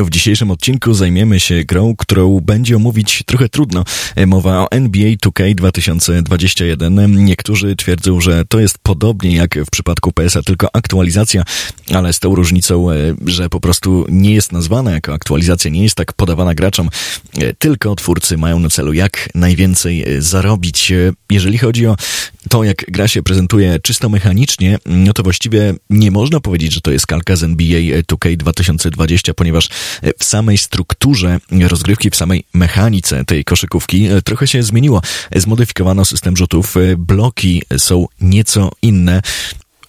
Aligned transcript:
W 0.00 0.10
dzisiejszym 0.10 0.50
odcinku 0.50 0.94
zajmiemy 0.94 1.40
się 1.40 1.64
grą, 1.64 1.96
którą 1.96 2.40
będzie 2.40 2.76
omówić 2.76 3.22
trochę 3.26 3.48
trudno. 3.48 3.84
Mowa 4.26 4.62
o 4.62 4.70
NBA 4.70 5.10
2K 5.10 5.54
2021. 5.54 7.24
Niektórzy 7.24 7.76
twierdzą, 7.76 8.20
że 8.20 8.44
to 8.44 8.60
jest 8.60 8.78
podobnie 8.78 9.36
jak 9.36 9.58
w 9.66 9.70
przypadku 9.70 10.12
PS-a, 10.12 10.42
tylko 10.42 10.68
aktualizacja, 10.72 11.42
ale 11.94 12.12
z 12.12 12.18
tą 12.18 12.34
różnicą, 12.34 12.90
e, 12.90 12.94
że 13.26 13.48
po 13.48 13.60
prostu 13.60 14.06
nie 14.08 14.34
jest 14.34 14.52
nazwana 14.52 14.90
jako 14.90 15.14
aktualizacja, 15.14 15.70
nie 15.70 15.82
jest 15.82 15.94
tak 15.94 16.12
podawana 16.12 16.54
graczom, 16.54 16.88
e, 17.38 17.54
tylko 17.54 17.94
twórcy 17.94 18.36
mają 18.36 18.58
na 18.58 18.68
celu 18.68 18.92
jak 18.92 19.28
najwięcej 19.34 20.02
e, 20.02 20.22
zarobić. 20.22 20.92
Jeżeli 21.30 21.58
chodzi 21.58 21.86
o 21.86 21.96
to, 22.48 22.64
jak 22.64 22.84
gra 22.88 23.08
się 23.08 23.22
prezentuje 23.22 23.78
czysto 23.82 24.08
mechanicznie, 24.08 24.78
no 24.86 25.12
to 25.12 25.22
właściwie 25.22 25.74
nie 25.90 26.10
można 26.10 26.40
powiedzieć, 26.40 26.72
że 26.72 26.80
to 26.80 26.90
jest 26.90 27.06
kalka 27.06 27.36
z 27.36 27.44
NBA 27.44 27.80
2K 27.80 28.36
2020, 28.36 29.34
ponieważ 29.34 29.68
w 30.18 30.24
samej 30.24 30.58
strukturze 30.58 31.38
rozgrywki, 31.68 32.10
w 32.10 32.16
samej 32.16 32.44
mechanice 32.54 33.24
tej 33.24 33.44
koszykówki 33.44 34.08
trochę 34.24 34.46
się 34.46 34.62
zmieniło. 34.62 35.02
Zmodyfikowano 35.36 36.04
system 36.04 36.36
rzutów, 36.36 36.74
bloki 36.96 37.62
są 37.78 38.06
nieco 38.20 38.70
inne 38.82 39.22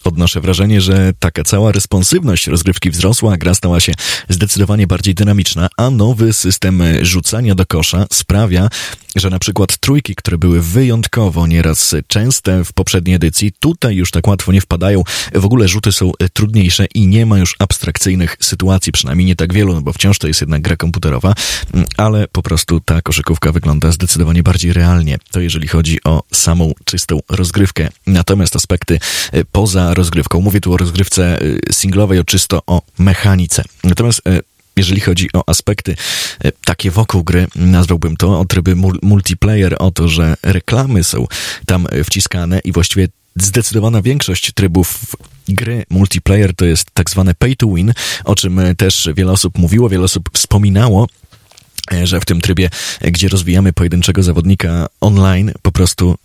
odnoszę 0.04 0.42
wrażenie, 0.42 0.82
że 0.82 1.14
taka 1.20 1.44
cała 1.44 1.72
responsywność 1.72 2.48
rozgrywki 2.48 2.90
wzrosła, 2.92 3.38
gra 3.38 3.54
stała 3.54 3.80
się 3.80 3.94
zdecydowanie 4.30 4.88
bardziej 4.88 5.16
dynamiczna, 5.16 5.68
a 5.78 5.90
nowy 5.90 6.34
system 6.34 6.84
rzucania 7.02 7.56
do 7.56 7.66
kosza 7.66 8.06
sprawia, 8.12 8.70
że 9.16 9.30
na 9.30 9.40
przykład 9.40 9.78
trójki, 9.78 10.16
które 10.16 10.38
były 10.38 10.62
wyjątkowo 10.62 11.48
nieraz 11.48 11.96
częste 12.08 12.66
w 12.66 12.74
poprzedniej 12.74 13.16
edycji, 13.16 13.52
tutaj 13.60 13.96
już 13.96 14.12
tak 14.12 14.28
łatwo 14.28 14.52
nie 14.52 14.62
wpadają. 14.62 15.04
W 15.34 15.46
ogóle 15.46 15.68
rzuty 15.68 15.92
są 15.92 16.12
trudniejsze 16.34 16.86
i 16.86 17.08
nie 17.08 17.26
ma 17.26 17.40
już 17.40 17.56
abstrakcyjnych 17.60 18.38
sytuacji, 18.42 18.92
przynajmniej 18.92 19.26
nie 19.28 19.36
tak 19.36 19.54
wielu, 19.54 19.74
no 19.74 19.82
bo 19.82 19.94
wciąż 19.94 20.20
to 20.20 20.28
jest 20.28 20.42
jednak 20.42 20.62
gra 20.62 20.76
komputerowa, 20.76 21.34
ale 21.98 22.28
po 22.28 22.42
prostu 22.42 22.80
ta 22.80 23.02
koszykówka 23.02 23.52
wygląda 23.52 23.92
zdecydowanie 23.92 24.44
bardziej 24.44 24.74
realnie. 24.74 25.18
To 25.32 25.40
jeżeli 25.40 25.68
chodzi 25.68 26.04
o 26.04 26.24
samą 26.34 26.74
czystą 26.86 27.20
rozgrywkę. 27.30 27.90
Natomiast 28.08 28.56
aspekty 28.56 29.00
poza 29.52 29.94
rozgrywką, 29.94 30.42
mówię 30.42 30.62
tu 30.62 30.74
o 30.74 30.78
rozgrywce 30.78 31.40
singlowej, 31.72 32.20
o 32.20 32.24
czysto 32.24 32.62
o 32.68 32.82
mechanice. 33.00 33.64
Natomiast 33.84 34.22
jeżeli 34.82 35.02
chodzi 35.02 35.30
o 35.34 35.50
aspekty 35.50 35.96
e, 36.44 36.52
takie 36.52 36.92
wokół 36.92 37.24
gry, 37.24 37.48
nazwałbym 37.56 38.18
to 38.18 38.40
o 38.40 38.46
tryby 38.46 38.76
multiplayer, 39.02 39.76
o 39.80 39.92
to, 39.92 40.08
że 40.08 40.36
reklamy 40.44 41.04
są 41.04 41.28
tam 41.66 41.88
wciskane 42.04 42.60
i 42.60 42.72
właściwie 42.72 43.08
zdecydowana 43.36 44.02
większość 44.02 44.52
trybów 44.54 45.16
gry 45.48 45.84
multiplayer 45.90 46.56
to 46.56 46.66
jest 46.66 46.86
tak 46.94 47.10
zwane 47.10 47.36
pay 47.36 47.56
to 47.56 47.68
win, 47.68 47.94
o 48.26 48.36
czym 48.36 48.62
też 48.78 49.10
wiele 49.16 49.32
osób 49.32 49.58
mówiło, 49.58 49.90
wiele 49.90 50.04
osób 50.04 50.30
wspominało, 50.34 51.08
e, 51.94 52.08
że 52.08 52.20
w 52.20 52.26
tym 52.26 52.42
trybie, 52.42 52.70
gdzie 53.02 53.28
rozwijamy 53.28 53.74
pojedynczego 53.74 54.24
zawodnika 54.24 54.88
online, 55.02 55.52
po 55.62 55.72
prostu 55.72 56.16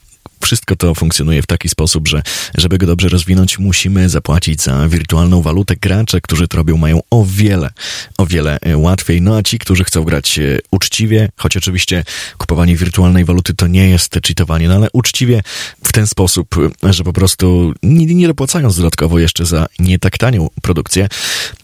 wszystko 0.43 0.77
to 0.77 0.95
funkcjonuje 0.95 1.43
w 1.43 1.47
taki 1.47 1.69
sposób, 1.69 2.09
że 2.09 2.23
żeby 2.59 2.79
go 2.79 2.87
dobrze 2.87 3.09
rozwinąć, 3.09 3.59
musimy 3.59 4.09
zapłacić 4.09 4.63
za 4.63 4.89
wirtualną 4.89 5.43
walutę. 5.43 5.77
Gracze, 5.77 6.21
którzy 6.21 6.49
to 6.49 6.57
robią, 6.57 6.77
mają 6.77 7.01
o 7.11 7.25
wiele, 7.29 7.71
o 8.19 8.27
wiele 8.27 8.59
e, 8.61 8.77
łatwiej. 8.77 9.23
No 9.23 9.37
a 9.37 9.43
ci, 9.43 9.59
którzy 9.59 9.85
chcą 9.85 10.05
grać 10.05 10.39
e, 10.39 10.59
uczciwie, 10.71 11.29
choć 11.37 11.57
oczywiście 11.57 12.05
kupowanie 12.39 12.77
wirtualnej 12.77 13.25
waluty 13.25 13.55
to 13.55 13.67
nie 13.67 13.89
jest 13.89 14.19
cheatowanie, 14.27 14.69
no 14.69 14.75
ale 14.75 14.89
uczciwie 14.93 15.43
w 15.85 15.93
ten 15.93 16.07
sposób, 16.07 16.57
e, 16.85 16.93
że 16.93 17.05
po 17.05 17.13
prostu 17.13 17.75
nie, 17.83 18.07
nie 18.07 18.27
dopłacając 18.27 18.77
dodatkowo 18.77 19.19
jeszcze 19.19 19.47
za 19.47 19.67
nie 19.79 19.99
tak 19.99 20.19
tanią 20.19 20.49
produkcję, 20.63 21.09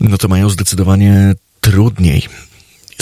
no 0.01 0.19
to 0.19 0.29
mają 0.29 0.51
zdecydowanie 0.51 1.35
trudniej 1.61 2.29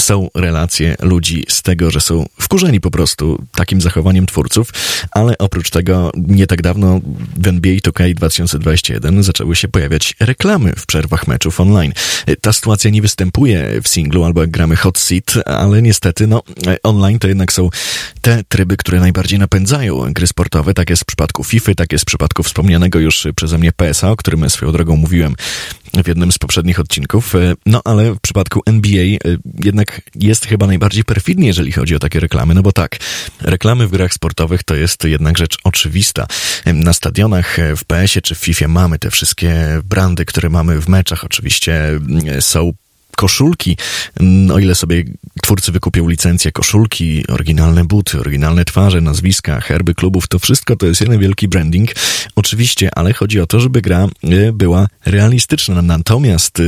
są 0.00 0.28
relacje 0.34 0.96
ludzi 1.00 1.44
z 1.48 1.62
tego, 1.62 1.90
że 1.90 2.00
są 2.00 2.26
wkurzeni 2.40 2.80
po 2.80 2.90
prostu 2.90 3.44
takim 3.52 3.80
zachowaniem 3.80 4.26
twórców, 4.26 4.72
ale 5.10 5.38
oprócz 5.38 5.70
tego 5.70 6.12
nie 6.16 6.46
tak 6.46 6.62
dawno 6.62 7.00
w 7.36 7.46
NBA 7.46 7.74
2K 7.74 8.14
2021 8.14 9.22
zaczęły 9.22 9.56
się 9.56 9.68
pojawiać 9.68 10.14
reklamy 10.20 10.72
w 10.76 10.86
przerwach 10.86 11.28
meczów 11.28 11.60
online. 11.60 11.92
Ta 12.40 12.52
sytuacja 12.52 12.90
nie 12.90 13.02
występuje 13.02 13.82
w 13.82 13.88
singlu 13.88 14.24
albo 14.24 14.40
jak 14.40 14.50
gramy 14.50 14.76
hot 14.76 14.98
seat, 14.98 15.34
ale 15.46 15.82
niestety 15.82 16.26
no, 16.26 16.42
online 16.82 17.18
to 17.18 17.28
jednak 17.28 17.52
są 17.52 17.70
te 18.20 18.44
tryby, 18.48 18.76
które 18.76 19.00
najbardziej 19.00 19.38
napędzają 19.38 20.12
gry 20.12 20.26
sportowe. 20.26 20.74
Tak 20.74 20.90
jest 20.90 21.02
w 21.02 21.06
przypadku 21.06 21.44
FIFA, 21.44 21.74
tak 21.74 21.92
jest 21.92 22.04
w 22.04 22.06
przypadku 22.06 22.42
wspomnianego 22.42 22.98
już 22.98 23.26
przeze 23.36 23.58
mnie 23.58 23.72
PSA, 23.72 24.10
o 24.10 24.16
którym 24.16 24.50
swoją 24.50 24.72
drogą 24.72 24.96
mówiłem 24.96 25.34
w 26.04 26.08
jednym 26.08 26.32
z 26.32 26.38
poprzednich 26.38 26.80
odcinków. 26.80 27.34
No 27.66 27.80
ale 27.84 28.14
w 28.14 28.20
przypadku 28.20 28.62
NBA 28.66 29.04
jednak 29.64 29.89
jest 30.14 30.46
chyba 30.46 30.66
najbardziej 30.66 31.04
perfidny, 31.04 31.46
jeżeli 31.46 31.72
chodzi 31.72 31.94
o 31.94 31.98
takie 31.98 32.20
reklamy, 32.20 32.54
no 32.54 32.62
bo 32.62 32.72
tak, 32.72 32.96
reklamy 33.40 33.86
w 33.86 33.90
grach 33.90 34.14
sportowych 34.14 34.62
to 34.62 34.74
jest 34.74 35.04
jednak 35.04 35.38
rzecz 35.38 35.58
oczywista. 35.64 36.26
Na 36.66 36.92
stadionach 36.92 37.56
w 37.76 37.84
PS-ie 37.84 38.22
czy 38.22 38.34
w 38.34 38.38
FIFA 38.38 38.68
mamy 38.68 38.98
te 38.98 39.10
wszystkie 39.10 39.80
brandy, 39.84 40.24
które 40.24 40.48
mamy 40.48 40.80
w 40.80 40.88
meczach, 40.88 41.24
oczywiście 41.24 42.00
są 42.40 42.72
koszulki, 43.20 43.76
o 44.52 44.58
ile 44.58 44.74
sobie 44.74 45.04
twórcy 45.42 45.72
wykupią 45.72 46.08
licencję 46.08 46.52
koszulki, 46.52 47.24
oryginalne 47.28 47.84
buty, 47.84 48.20
oryginalne 48.20 48.64
twarze, 48.64 49.00
nazwiska, 49.00 49.60
herby 49.60 49.94
klubów, 49.94 50.28
to 50.28 50.38
wszystko 50.38 50.76
to 50.76 50.86
jest 50.86 51.00
jeden 51.00 51.18
wielki 51.20 51.48
branding. 51.48 51.90
Oczywiście, 52.36 52.90
ale 52.94 53.12
chodzi 53.12 53.40
o 53.40 53.46
to, 53.46 53.60
żeby 53.60 53.82
gra 53.82 54.08
e, 54.22 54.52
była 54.52 54.88
realistyczna. 55.06 55.82
Natomiast 55.82 56.60
e, 56.60 56.62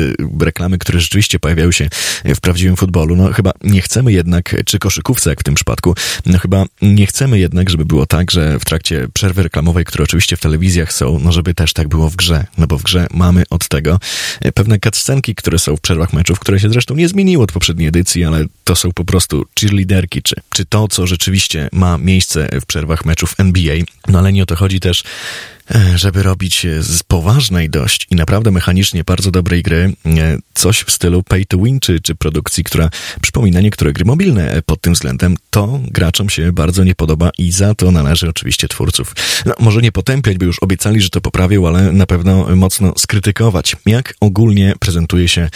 reklamy, 0.45 0.79
które 0.79 1.01
rzeczywiście 1.01 1.39
pojawiają 1.39 1.73
się 1.73 1.89
w 2.25 2.41
prawdziwym 2.41 2.77
futbolu, 2.77 3.17
no 3.17 3.33
chyba 3.33 3.53
nie 3.63 3.83
chcemy 3.83 4.13
jednak, 4.13 4.57
czy 4.67 4.79
koszykówce 4.79 5.31
jak 5.31 5.41
w 5.41 5.45
tym 5.45 5.55
przypadku, 5.55 5.95
no 6.27 6.39
chyba 6.39 6.65
nie 6.83 7.07
chcemy 7.07 7.39
jednak, 7.39 7.71
żeby 7.71 7.85
było 7.85 8.07
tak, 8.07 8.31
że 8.31 8.59
w 8.59 8.65
trakcie 8.65 9.09
przerwy 9.15 9.43
reklamowej, 9.43 9.85
które 9.85 10.05
oczywiście 10.05 10.37
w 10.37 10.41
telewizjach 10.41 10.93
są, 10.93 11.19
no 11.19 11.33
żeby 11.33 11.55
też 11.55 11.73
tak 11.73 11.89
było 11.89 12.11
w 12.11 12.17
grze, 12.17 12.47
no 12.59 12.67
bo 12.67 12.79
w 12.79 12.83
grze 12.83 13.07
mamy 13.15 13.43
od 13.51 13.69
tego 13.69 14.01
e, 14.41 14.53
pewne 14.53 14.79
cutscenki, 14.79 15.35
które 15.35 15.59
są 15.59 15.77
w 15.77 15.81
przerwach 15.81 16.13
meczów, 16.13 16.42
które 16.43 16.61
się 16.61 16.71
zresztą 16.71 16.95
nie 16.95 17.09
zmieniło 17.09 17.45
od 17.45 17.53
poprzedniej 17.53 17.89
edycji, 17.89 18.25
ale 18.25 18.45
to 18.65 18.77
są 18.77 18.93
po 18.93 19.05
prostu 19.05 19.45
cheerleaderki, 19.61 20.23
czy, 20.23 20.35
czy 20.53 20.65
to, 20.65 20.89
co 20.89 21.07
rzeczywiście 21.07 21.69
ma 21.73 21.99
miejsce 21.99 22.49
w 22.61 22.67
przerwach 22.67 23.05
meczów 23.05 23.35
NBA. 23.39 23.77
No 24.09 24.19
ale 24.19 24.33
nie 24.33 24.43
o 24.43 24.47
to 24.47 24.57
chodzi 24.57 24.81
też 24.81 25.05
żeby 25.95 26.23
robić 26.23 26.67
z 26.81 27.03
poważnej 27.03 27.71
dość 27.71 28.07
i 28.11 28.15
naprawdę 28.17 28.51
mechanicznie 28.51 29.05
bardzo 29.05 29.31
dobrej 29.31 29.63
gry 29.63 29.93
e, 30.07 30.39
coś 30.55 30.81
w 30.83 30.91
stylu 30.91 31.23
pay 31.23 31.45
to 31.45 31.59
win, 31.59 31.81
czy, 31.81 32.01
czy 32.01 32.15
produkcji, 32.15 32.65
która 32.65 32.91
przypomina 33.23 33.61
niektóre 33.61 33.93
gry 33.93 34.05
mobilne 34.05 34.63
pod 34.67 34.81
tym 34.81 34.93
względem, 34.93 35.37
to 35.51 35.81
graczom 35.85 36.31
się 36.31 36.53
bardzo 36.53 36.85
nie 36.85 36.95
podoba 36.95 37.31
i 37.39 37.53
za 37.53 37.75
to 37.75 37.91
należy 37.91 38.29
oczywiście 38.29 38.69
twórców. 38.69 39.15
No, 39.47 39.55
może 39.61 39.81
nie 39.81 39.93
potępiać, 39.93 40.39
by 40.39 40.47
już 40.47 40.59
obiecali, 40.59 41.01
że 41.01 41.11
to 41.11 41.21
poprawią, 41.21 41.67
ale 41.67 41.93
na 41.93 42.07
pewno 42.07 42.57
mocno 42.57 42.93
skrytykować. 42.99 43.77
Jak 43.87 44.15
ogólnie 44.21 44.75
prezentuje 44.81 45.29
się 45.29 45.49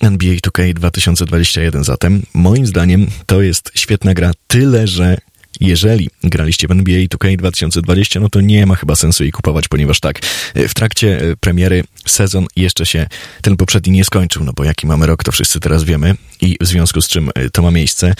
NBA 0.00 0.34
2K 0.34 0.74
2021 0.74 1.84
zatem? 1.84 2.22
Moim 2.34 2.66
zdaniem 2.66 3.06
to 3.26 3.42
jest 3.42 3.70
świetna 3.74 4.14
gra, 4.14 4.30
tyle 4.46 4.86
że 4.86 5.18
jeżeli 5.62 6.10
graliście 6.24 6.68
w 6.68 6.70
NBA 6.70 7.00
2K 7.00 7.36
2020, 7.36 8.20
no 8.20 8.28
to 8.28 8.40
nie 8.40 8.66
ma 8.66 8.74
chyba 8.74 8.96
sensu 8.96 9.24
jej 9.24 9.32
kupować, 9.32 9.68
ponieważ 9.68 10.00
tak, 10.00 10.18
w 10.54 10.74
trakcie 10.74 11.20
e, 11.20 11.36
premiery 11.36 11.84
sezon 12.06 12.46
jeszcze 12.56 12.86
się 12.86 13.06
ten 13.42 13.56
poprzedni 13.56 13.92
nie 13.92 14.04
skończył, 14.04 14.44
no 14.44 14.52
bo 14.52 14.64
jaki 14.64 14.86
mamy 14.86 15.06
rok, 15.06 15.24
to 15.24 15.32
wszyscy 15.32 15.60
teraz 15.60 15.84
wiemy 15.84 16.14
i 16.40 16.56
w 16.60 16.66
związku 16.66 17.00
z 17.00 17.08
czym 17.08 17.30
e, 17.34 17.50
to 17.50 17.62
ma 17.62 17.70
miejsce. 17.70 18.14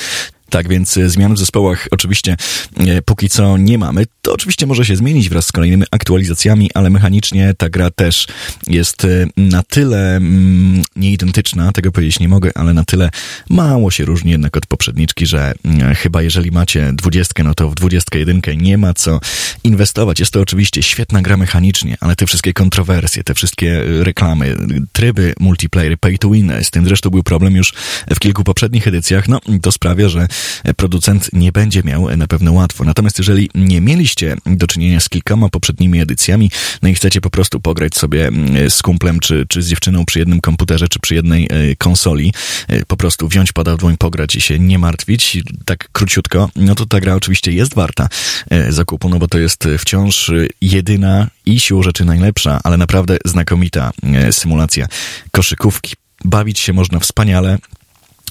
Tak 0.52 0.68
więc 0.68 0.96
e, 0.96 1.10
zmian 1.10 1.34
w 1.34 1.38
zespołach 1.38 1.88
oczywiście 1.90 2.36
e, 2.76 3.02
póki 3.02 3.28
co 3.28 3.56
nie 3.56 3.78
mamy. 3.78 4.04
To 4.22 4.32
oczywiście 4.32 4.66
może 4.66 4.84
się 4.84 4.96
zmienić 4.96 5.28
wraz 5.28 5.46
z 5.46 5.52
kolejnymi 5.52 5.84
aktualizacjami, 5.90 6.70
ale 6.74 6.90
mechanicznie 6.90 7.54
ta 7.58 7.68
gra 7.68 7.90
też 7.90 8.26
jest 8.66 9.04
e, 9.04 9.26
na 9.36 9.62
tyle 9.62 10.16
mm, 10.16 10.82
nieidentyczna, 10.96 11.72
tego 11.72 11.92
powiedzieć 11.92 12.20
nie 12.20 12.28
mogę, 12.28 12.50
ale 12.54 12.74
na 12.74 12.84
tyle 12.84 13.10
mało 13.50 13.90
się 13.90 14.04
różni 14.04 14.30
jednak 14.30 14.56
od 14.56 14.66
poprzedniczki, 14.66 15.26
że 15.26 15.52
mm, 15.64 15.94
chyba 15.94 16.22
jeżeli 16.22 16.50
macie 16.50 16.90
dwudziestkę, 16.92 17.44
no 17.44 17.54
to 17.54 17.70
w 17.70 17.74
dwudziestkę 17.74 18.18
jedynkę 18.18 18.56
nie 18.56 18.78
ma 18.78 18.94
co 18.94 19.20
inwestować. 19.64 20.20
Jest 20.20 20.32
to 20.32 20.40
oczywiście 20.40 20.82
świetna 20.82 21.22
gra 21.22 21.36
mechanicznie, 21.36 21.96
ale 22.00 22.16
te 22.16 22.26
wszystkie 22.26 22.52
kontrowersje, 22.52 23.24
te 23.24 23.34
wszystkie 23.34 23.82
reklamy, 23.84 24.56
tryby 24.92 25.34
multiplayer, 25.40 25.98
pay 25.98 26.18
to 26.18 26.30
win, 26.30 26.52
z 26.62 26.70
tym 26.70 26.84
zresztą 26.84 27.10
był 27.10 27.22
problem 27.22 27.56
już 27.56 27.72
w 28.14 28.18
kilku 28.18 28.44
poprzednich 28.44 28.88
edycjach, 28.88 29.28
no 29.28 29.40
to 29.62 29.72
sprawia, 29.72 30.08
że 30.08 30.28
producent 30.76 31.30
nie 31.32 31.52
będzie 31.52 31.82
miał 31.82 32.16
na 32.16 32.26
pewno 32.26 32.52
łatwo. 32.52 32.84
Natomiast 32.84 33.18
jeżeli 33.18 33.50
nie 33.54 33.80
mieliście 33.80 34.36
do 34.46 34.66
czynienia 34.66 35.00
z 35.00 35.08
kilkoma 35.08 35.48
poprzednimi 35.48 36.00
edycjami, 36.00 36.50
no 36.82 36.88
i 36.88 36.94
chcecie 36.94 37.20
po 37.20 37.30
prostu 37.30 37.60
pograć 37.60 37.94
sobie 37.94 38.26
mm, 38.26 38.70
z 38.70 38.82
kumplem, 38.82 39.20
czy, 39.20 39.46
czy 39.48 39.62
z 39.62 39.68
dziewczyną 39.68 40.04
przy 40.04 40.18
jednym 40.18 40.40
komputerze, 40.40 40.88
czy 40.88 40.98
przy 41.00 41.14
jednej 41.14 41.48
e, 41.50 41.76
konsoli, 41.76 42.32
e, 42.68 42.84
po 42.84 42.96
prostu 42.96 43.28
wziąć 43.28 43.52
pada 43.52 43.74
w 43.76 43.78
dłoń, 43.78 43.96
pograć 43.96 44.36
i 44.36 44.40
się 44.40 44.58
nie 44.58 44.78
martwić, 44.78 45.42
tak 45.64 45.88
króciutko, 45.92 46.50
no 46.56 46.74
to 46.74 46.86
ta 46.86 47.00
gra 47.00 47.14
oczywiście 47.14 47.52
jest 47.52 47.74
warta 47.74 48.08
e, 48.50 48.72
zakupu, 48.72 49.08
no 49.08 49.18
bo 49.18 49.28
to 49.28 49.38
jest 49.38 49.68
wciąż 49.78 50.30
jedyna 50.60 51.28
i 51.46 51.60
siłą 51.60 51.82
rzeczy 51.82 52.04
najlepsza, 52.04 52.60
ale 52.64 52.76
naprawdę 52.76 53.16
znakomita 53.24 53.90
symulacja 54.30 54.86
koszykówki. 55.30 55.94
Bawić 56.24 56.58
się 56.58 56.72
można 56.72 56.98
wspaniale, 56.98 57.58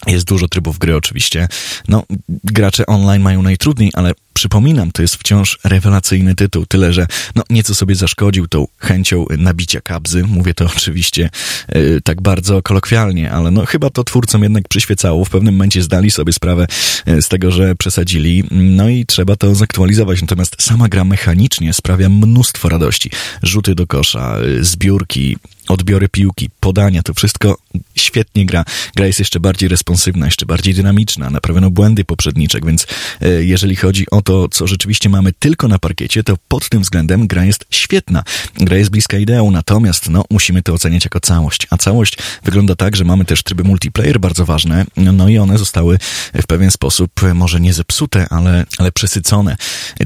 Jest 0.07 0.25
dużo 0.25 0.48
trybów 0.48 0.77
gry 0.77 0.95
oczywiście. 0.95 1.48
No, 1.88 2.03
gracze 2.30 2.86
online 2.86 3.21
mają 3.21 3.42
najtrudniej, 3.42 3.92
ale 3.94 4.13
przypominam, 4.33 4.92
to 4.92 5.01
jest 5.01 5.15
wciąż 5.15 5.59
rewelacyjny 5.63 6.36
tytuł, 6.36 6.65
tyle 6.65 6.94
że 6.94 7.07
no, 7.36 7.44
nieco 7.50 7.75
sobie 7.75 7.95
zaszkodził 7.95 8.48
tą 8.48 8.68
chęcią 8.77 9.25
nabicia 9.38 9.81
kabzy. 9.81 10.24
Mówię 10.24 10.53
to 10.53 10.65
oczywiście 10.77 11.30
yy, 11.75 12.01
tak 12.03 12.21
bardzo 12.21 12.62
kolokwialnie, 12.62 13.31
ale 13.31 13.51
no 13.51 13.65
chyba 13.65 13.89
to 13.89 14.03
twórcom 14.03 14.44
jednak 14.44 14.68
przyświecało. 14.68 15.25
W 15.25 15.30
pewnym 15.30 15.53
momencie 15.53 15.81
zdali 15.81 16.12
sobie 16.12 16.33
sprawę 16.33 16.68
yy, 17.06 17.21
z 17.21 17.27
tego, 17.27 17.51
że 17.51 17.75
przesadzili, 17.75 18.44
no 18.51 18.89
i 18.89 19.06
trzeba 19.06 19.36
to 19.36 19.56
zaktualizować. 19.56 20.21
Natomiast 20.21 20.56
sama 20.59 20.89
gra 20.89 21.03
mechanicznie 21.03 21.74
sprawia 21.74 22.09
mnóstwo 22.09 22.69
radości. 22.69 23.09
Rzuty 23.44 23.75
do 23.75 23.88
kosza, 23.88 24.38
yy, 24.39 24.63
zbiórki, 24.63 25.38
odbiory 25.68 26.09
piłki, 26.09 26.50
podania, 26.59 27.03
to 27.03 27.13
wszystko 27.13 27.57
świetnie 28.01 28.45
gra. 28.45 28.65
Gra 28.95 29.07
jest 29.07 29.19
jeszcze 29.19 29.39
bardziej 29.39 29.69
responsywna, 29.69 30.25
jeszcze 30.25 30.45
bardziej 30.45 30.74
dynamiczna, 30.74 31.30
naprawiono 31.30 31.69
błędy 31.69 32.03
poprzedniczek, 32.03 32.65
więc 32.65 32.88
e, 33.21 33.44
jeżeli 33.44 33.75
chodzi 33.75 34.06
o 34.12 34.21
to, 34.21 34.50
co 34.50 34.68
rzeczywiście 34.68 35.09
mamy 35.09 35.33
tylko 35.39 35.68
na 35.68 35.80
parkiecie, 35.80 36.24
to 36.24 36.36
pod 36.48 36.69
tym 36.69 36.81
względem 36.81 37.27
gra 37.27 37.45
jest 37.45 37.65
świetna. 37.69 38.24
Gra 38.56 38.77
jest 38.77 38.89
bliska 38.89 39.18
ideą, 39.18 39.51
natomiast 39.51 40.09
no, 40.09 40.24
musimy 40.30 40.62
to 40.62 40.74
oceniać 40.74 41.06
jako 41.06 41.19
całość. 41.19 41.68
A 41.69 41.77
całość 41.77 42.18
wygląda 42.44 42.75
tak, 42.75 42.95
że 42.95 43.03
mamy 43.03 43.25
też 43.25 43.44
tryby 43.44 43.63
multiplayer 43.63 44.19
bardzo 44.19 44.45
ważne, 44.45 44.86
no 44.98 45.30
i 45.30 45.38
one 45.38 45.57
zostały 45.57 45.98
w 46.33 46.48
pewien 46.48 46.71
sposób 46.71 47.12
może 47.33 47.59
nie 47.59 47.74
zepsute, 47.74 48.27
ale, 48.30 48.65
ale 48.77 48.92
przesycone 48.92 49.56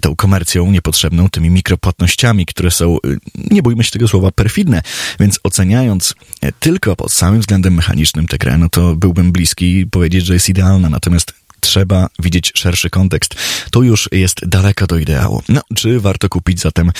tą 0.02 0.16
komercją 0.16 0.72
niepotrzebną, 0.72 1.30
tymi 1.30 1.50
mikropłatnościami, 1.50 2.46
które 2.46 2.72
są, 2.72 2.98
y, 2.98 3.18
nie 3.52 3.62
bójmy 3.64 3.84
się 3.84 3.92
tego 3.92 4.08
słowa, 4.08 4.32
perfidne, 4.32 4.82
więc 5.20 5.40
oceniając 5.44 6.16
e, 6.42 6.52
tylko 6.52 6.96
pod 6.96 7.12
samym 7.12 7.40
względem 7.40 7.74
mechanicznym 7.86 8.28
tę 8.28 8.38
grę, 8.38 8.58
no 8.58 8.70
to 8.70 8.96
byłbym 8.96 9.32
bliski 9.32 9.86
powiedzieć, 9.92 10.26
że 10.26 10.34
jest 10.34 10.50
idealna, 10.50 10.90
natomiast 10.90 11.34
trzeba 11.60 12.10
widzieć 12.20 12.52
szerszy 12.56 12.90
kontekst. 12.90 13.36
Tu 13.72 13.84
już 13.84 14.10
jest 14.12 14.46
daleko 14.48 14.88
do 14.88 14.98
ideału. 14.98 15.42
No, 15.50 15.62
czy 15.76 16.00
warto 16.00 16.30
kupić 16.30 16.60
zatem 16.60 16.92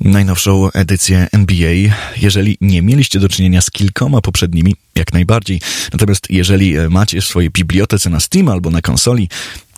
najnowszą 0.00 0.70
edycję 0.72 1.28
NBA? 1.32 1.94
Jeżeli 2.16 2.56
nie 2.60 2.82
mieliście 2.82 3.20
do 3.20 3.28
czynienia 3.28 3.60
z 3.60 3.70
kilkoma 3.70 4.20
poprzednimi, 4.20 4.76
jak 4.94 5.12
najbardziej. 5.12 5.60
Natomiast 5.92 6.26
jeżeli 6.30 6.76
e, 6.76 6.88
macie 6.88 7.20
w 7.20 7.24
swojej 7.24 7.50
bibliotece 7.50 8.10
na 8.10 8.20
Steam 8.20 8.48
albo 8.48 8.70
na 8.70 8.80
konsoli 8.80 9.28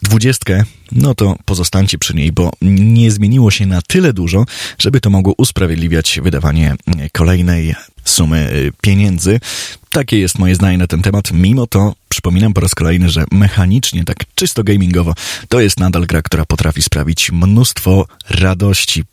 dwudziestkę, 0.02 0.64
no 0.93 1.14
to 1.14 1.37
pozostańcie 1.44 1.99
przy 1.99 2.14
niej, 2.14 2.32
bo 2.32 2.52
nie 2.62 3.10
zmieniło 3.10 3.50
się 3.50 3.66
na 3.66 3.82
tyle 3.82 4.12
dużo, 4.12 4.44
żeby 4.78 5.00
to 5.00 5.10
mogło 5.10 5.34
usprawiedliwiać 5.38 6.20
wydawanie 6.22 6.75
kolejnej 7.12 7.75
sumy 8.04 8.52
y, 8.52 8.72
pieniędzy. 8.82 9.40
Takie 9.92 10.18
jest 10.18 10.38
moje 10.38 10.54
zdanie 10.54 10.78
na 10.78 10.86
ten 10.86 11.02
temat. 11.02 11.32
Mimo 11.32 11.66
to 11.66 11.94
przypominam 12.08 12.52
po 12.52 12.60
raz 12.60 12.74
kolejny, 12.74 13.10
że 13.10 13.24
mechanicznie, 13.30 14.04
tak 14.04 14.16
czysto 14.34 14.64
gamingowo, 14.64 15.14
to 15.48 15.60
jest 15.60 15.80
nadal 15.80 16.06
gra, 16.06 16.22
która 16.22 16.44
potrafi 16.44 16.82
sprawić 16.82 17.32
mnóstwo 17.32 18.06
radości. 18.30 19.04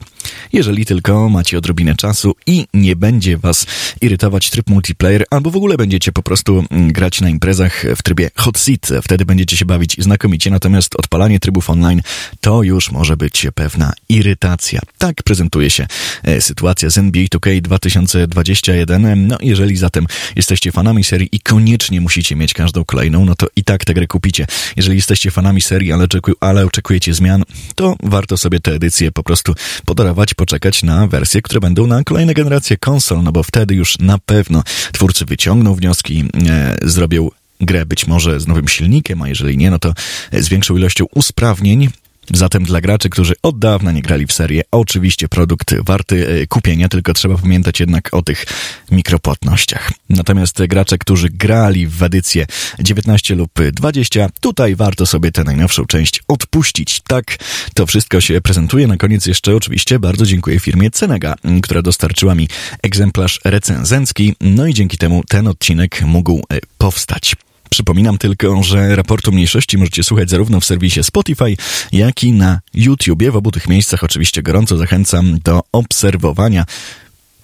Jeżeli 0.54 0.86
tylko 0.86 1.30
macie 1.30 1.58
odrobinę 1.58 1.96
czasu 1.96 2.36
i 2.46 2.68
nie 2.74 2.96
będzie 2.96 3.38
was 3.38 3.66
irytować 4.02 4.50
tryb 4.50 4.70
multiplayer, 4.70 5.26
albo 5.30 5.52
w 5.52 5.56
ogóle 5.56 5.78
będziecie 5.78 6.12
po 6.12 6.24
prostu 6.24 6.66
mm, 6.72 6.92
grać 6.92 7.22
na 7.22 7.30
imprezach 7.30 7.86
w 7.96 8.04
trybie 8.04 8.30
hot 8.36 8.58
seat, 8.58 8.90
wtedy 9.04 9.26
będziecie 9.26 9.58
się 9.58 9.66
bawić 9.66 9.96
znakomicie, 10.00 10.52
natomiast 10.52 10.96
odpalanie 10.96 11.40
trybów 11.40 11.70
online 11.70 12.02
to 12.42 12.64
już 12.64 12.92
może 12.92 13.18
być 13.18 13.48
pewna 13.56 13.94
irytacja. 14.10 14.82
Tak 14.98 15.24
prezentuje 15.24 15.70
się 15.70 15.88
e, 16.24 16.42
sytuacja 16.42 16.90
z 16.90 16.98
NBA 16.98 17.24
2K 17.24 17.62
2021. 17.62 19.28
No 19.28 19.38
jeżeli 19.42 19.78
zatem 19.78 20.08
jesteście 20.36 20.69
fanami 20.72 21.04
serii 21.04 21.30
i 21.32 21.40
koniecznie 21.40 22.02
musicie 22.02 22.36
mieć 22.36 22.54
każdą 22.54 22.86
kolejną, 22.86 23.26
no 23.26 23.36
to 23.36 23.48
i 23.56 23.64
tak 23.64 23.86
tę 23.86 23.94
grę 23.94 24.08
kupicie. 24.08 24.46
Jeżeli 24.76 24.96
jesteście 24.96 25.32
fanami 25.32 25.62
serii, 25.62 25.92
ale, 25.92 26.04
oczekuj, 26.04 26.34
ale 26.40 26.66
oczekujecie 26.66 27.14
zmian, 27.14 27.44
to 27.76 27.96
warto 28.04 28.38
sobie 28.38 28.60
tę 28.60 28.74
edycję 28.74 29.12
po 29.12 29.24
prostu 29.24 29.54
podarować, 29.86 30.34
poczekać 30.34 30.84
na 30.84 31.08
wersje, 31.08 31.42
które 31.42 31.60
będą 31.60 31.88
na 31.88 32.04
kolejne 32.04 32.34
generacje 32.34 32.78
konsol, 32.78 33.24
no 33.24 33.32
bo 33.32 33.44
wtedy 33.44 33.76
już 33.76 34.00
na 34.00 34.18
pewno 34.18 34.64
twórcy 34.92 35.26
wyciągną 35.26 35.76
wnioski, 35.76 36.24
e, 36.50 36.78
zrobią 36.82 37.30
grę 37.62 37.86
być 37.86 38.08
może 38.08 38.40
z 38.40 38.48
nowym 38.48 38.68
silnikiem, 38.68 39.22
a 39.22 39.30
jeżeli 39.30 39.58
nie, 39.58 39.72
no 39.72 39.80
to 39.80 39.94
z 40.34 40.50
większą 40.50 40.78
ilością 40.78 41.06
usprawnień 41.16 41.90
Zatem 42.34 42.64
dla 42.64 42.82
graczy, 42.82 43.10
którzy 43.10 43.34
od 43.44 43.60
dawna 43.60 43.92
nie 43.92 44.02
grali 44.02 44.28
w 44.28 44.34
serię, 44.34 44.62
oczywiście 44.72 45.28
produkt 45.28 45.76
warty 45.86 46.28
e, 46.28 46.48
kupienia, 46.48 46.90
tylko 46.90 47.14
trzeba 47.14 47.38
pamiętać 47.38 47.80
jednak 47.80 48.14
o 48.14 48.22
tych 48.22 48.46
mikropłatnościach. 48.92 49.92
Natomiast 50.10 50.66
gracze, 50.66 50.98
którzy 50.98 51.30
grali 51.30 51.88
w 51.88 52.04
edycję 52.04 52.46
19 52.80 53.36
lub 53.36 53.52
20, 53.72 54.30
tutaj 54.42 54.76
warto 54.76 55.06
sobie 55.06 55.32
tę 55.32 55.44
najnowszą 55.44 55.86
część 55.86 56.22
odpuścić. 56.28 57.02
Tak, 57.08 57.38
to 57.74 57.86
wszystko 57.86 58.22
się 58.22 58.42
prezentuje. 58.42 58.88
Na 58.88 58.98
koniec 58.98 59.26
jeszcze 59.26 59.56
oczywiście 59.56 60.00
bardzo 60.00 60.26
dziękuję 60.26 60.60
firmie 60.60 60.92
Cenega, 60.92 61.36
która 61.64 61.82
dostarczyła 61.82 62.36
mi 62.36 62.48
egzemplarz 62.84 63.40
recenzencki, 63.46 64.36
no 64.42 64.68
i 64.68 64.74
dzięki 64.74 64.98
temu 64.98 65.24
ten 65.28 65.48
odcinek 65.48 66.02
mógł 66.02 66.42
e, 66.54 66.60
powstać. 66.78 67.36
Przypominam 67.70 68.18
tylko, 68.18 68.64
że 68.64 68.96
raportu 68.96 69.32
mniejszości 69.32 69.78
możecie 69.78 70.04
słuchać 70.04 70.30
zarówno 70.30 70.60
w 70.60 70.66
serwisie 70.66 71.04
Spotify, 71.04 71.58
jak 71.92 72.24
i 72.24 72.32
na 72.32 72.60
YouTubie. 72.74 73.32
W 73.32 73.36
obu 73.36 73.52
tych 73.52 73.68
miejscach 73.68 74.04
oczywiście 74.04 74.44
gorąco 74.44 74.78
zachęcam 74.78 75.40
do 75.44 75.62
obserwowania, 75.72 76.66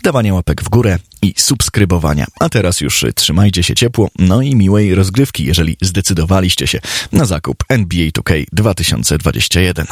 dawania 0.04 0.34
łapek 0.34 0.64
w 0.64 0.70
górę 0.70 1.00
i 1.22 1.34
subskrybowania. 1.38 2.26
A 2.40 2.50
teraz 2.50 2.82
już 2.82 3.06
trzymajcie 3.16 3.64
się 3.64 3.76
ciepło, 3.76 4.10
no 4.20 4.42
i 4.42 4.56
miłej 4.56 4.96
rozgrywki, 4.96 5.46
jeżeli 5.46 5.78
zdecydowaliście 5.82 6.68
się 6.68 6.80
na 7.12 7.26
zakup 7.26 7.64
NBA 7.70 8.08
2K 8.08 8.46
2021. 8.52 9.86